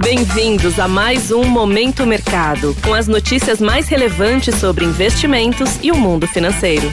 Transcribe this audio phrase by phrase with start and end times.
[0.00, 5.96] Bem-vindos a mais um Momento Mercado, com as notícias mais relevantes sobre investimentos e o
[5.96, 6.86] mundo financeiro.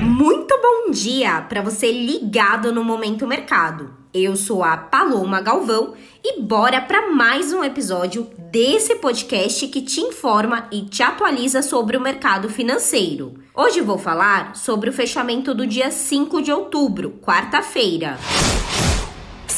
[0.00, 3.94] Muito bom dia para você ligado no Momento Mercado.
[4.12, 5.92] Eu sou a Paloma Galvão
[6.24, 11.96] e bora para mais um episódio desse podcast que te informa e te atualiza sobre
[11.96, 13.34] o mercado financeiro.
[13.54, 18.16] Hoje vou falar sobre o fechamento do dia 5 de outubro, quarta-feira.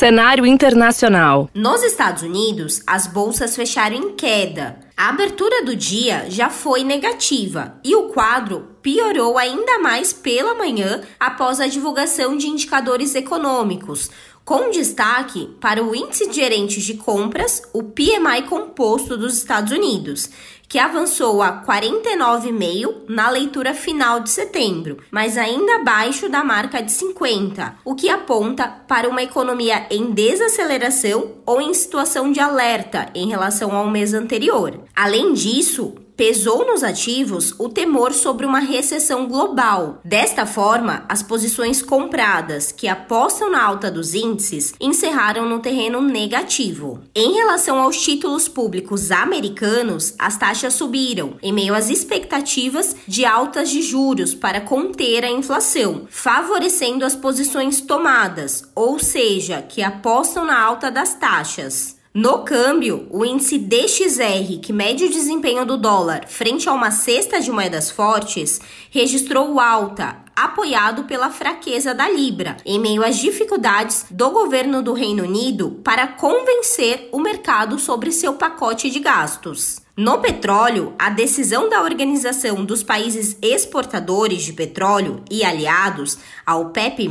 [0.01, 1.51] Cenário internacional.
[1.53, 4.81] Nos Estados Unidos, as bolsas fecharam em queda.
[4.97, 11.03] A abertura do dia já foi negativa e o quadro piorou ainda mais pela manhã
[11.19, 14.11] após a divulgação de indicadores econômicos,
[14.45, 20.31] com destaque para o índice de gerentes de compras, o PMI composto dos Estados Unidos,
[20.71, 26.93] que avançou a 49,5 na leitura final de setembro, mas ainda abaixo da marca de
[26.93, 33.29] 50, o que aponta para uma economia em desaceleração ou em situação de alerta em
[33.29, 34.81] relação ao mês anterior.
[34.95, 40.03] Além disso, pesou nos ativos o temor sobre uma recessão global.
[40.05, 47.01] Desta forma, as posições compradas que apostam na alta dos índices encerraram no terreno negativo.
[47.15, 53.71] Em relação aos títulos públicos americanos, as taxas subiram em meio às expectativas de altas
[53.71, 60.61] de juros para conter a inflação, favorecendo as posições tomadas, ou seja, que apostam na
[60.61, 61.99] alta das taxas.
[62.13, 67.41] No câmbio, o índice DXR, que mede o desempenho do dólar frente a uma cesta
[67.41, 74.29] de moedas fortes, registrou alta, apoiado pela fraqueza da libra, em meio às dificuldades do
[74.31, 79.80] governo do Reino Unido para convencer o mercado sobre seu pacote de gastos.
[79.97, 87.09] No petróleo, a decisão da Organização dos Países Exportadores de Petróleo e aliados, a OPEP+,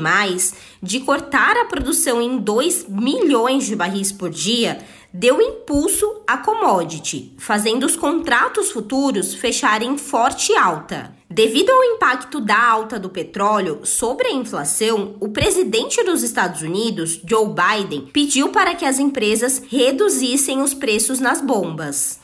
[0.81, 4.79] de cortar a produção em 2 milhões de barris por dia,
[5.13, 11.13] deu impulso à commodity, fazendo os contratos futuros fecharem forte alta.
[11.29, 17.21] Devido ao impacto da alta do petróleo sobre a inflação, o presidente dos Estados Unidos,
[17.23, 22.19] Joe Biden, pediu para que as empresas reduzissem os preços nas bombas.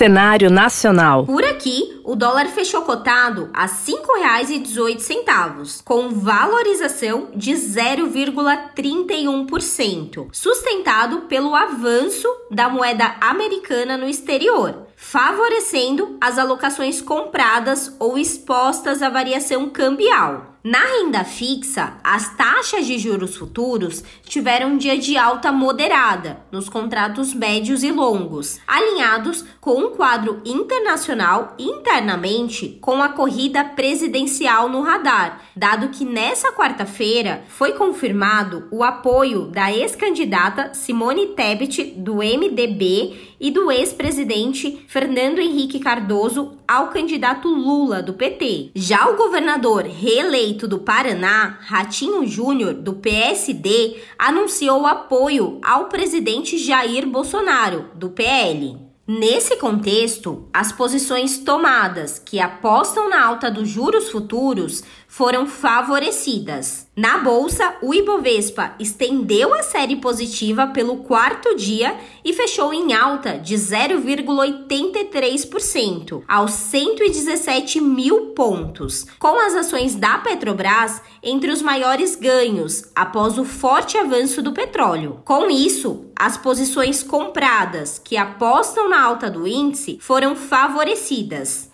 [0.00, 1.26] Cenário nacional.
[1.26, 11.54] Por aqui, o dólar fechou cotado a R$ 5,18, com valorização de 0,31%, sustentado pelo
[11.54, 20.49] avanço da moeda americana no exterior, favorecendo as alocações compradas ou expostas à variação cambial.
[20.62, 26.68] Na renda fixa, as taxas de juros futuros tiveram um dia de alta moderada nos
[26.68, 34.82] contratos médios e longos, alinhados com um quadro internacional internamente com a corrida presidencial no
[34.82, 43.30] radar, dado que nessa quarta-feira foi confirmado o apoio da ex-candidata Simone Tebet do MDB
[43.40, 48.72] e do ex-presidente Fernando Henrique Cardoso ao candidato Lula do PT.
[48.74, 57.06] Já o governador reeleito do Paraná, Ratinho Júnior do PSD, anunciou apoio ao presidente Jair
[57.06, 58.90] Bolsonaro do PL.
[59.12, 66.86] Nesse contexto, as posições tomadas que apostam na alta dos juros futuros foram favorecidas.
[66.96, 73.36] Na bolsa, o Ibovespa estendeu a série positiva pelo quarto dia e fechou em alta
[73.36, 82.84] de 0,83% aos 117 mil pontos, com as ações da Petrobras entre os maiores ganhos
[82.94, 85.22] após o forte avanço do petróleo.
[85.24, 91.68] Com isso, as posições compradas que apostam na alta do índice foram favorecidas.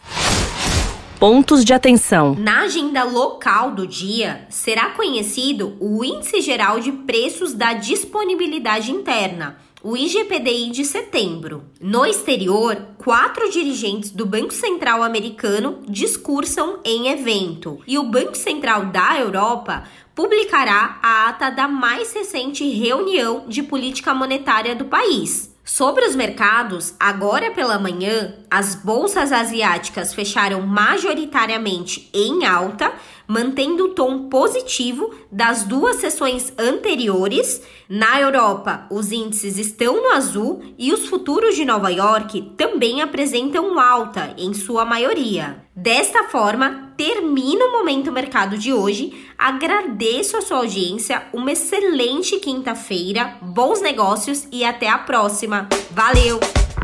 [1.19, 2.35] Pontos de atenção.
[2.35, 9.57] Na agenda local do dia, será conhecido o Índice Geral de Preços da Disponibilidade Interna,
[9.83, 11.65] o IGPDI de setembro.
[11.81, 18.87] No exterior, quatro dirigentes do Banco Central americano discursam em evento, e o Banco Central
[18.87, 19.85] da Europa
[20.15, 25.56] publicará a ata da mais recente reunião de política monetária do país.
[25.69, 32.93] Sobre os mercados, agora pela manhã, as bolsas asiáticas fecharam majoritariamente em alta,
[33.27, 37.61] mantendo o tom positivo das duas sessões anteriores.
[37.89, 43.77] Na Europa, os índices estão no azul e os futuros de Nova York também apresentam
[43.81, 45.65] alta em sua maioria.
[45.75, 49.13] Desta forma, termina o Momento Mercado de hoje.
[49.39, 55.69] Agradeço a sua audiência, uma excelente quinta-feira, bons negócios e até a próxima.
[55.91, 56.41] Valeu!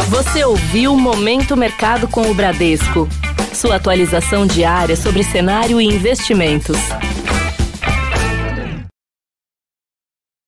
[0.09, 3.09] Você ouviu Momento Mercado com o Bradesco.
[3.55, 6.77] Sua atualização diária sobre cenário e investimentos.